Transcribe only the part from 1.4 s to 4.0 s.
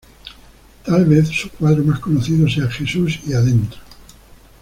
cuadro más conocido sea "¡Jesús y adentro!".